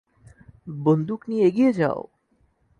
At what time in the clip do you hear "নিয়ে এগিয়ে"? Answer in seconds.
1.29-1.71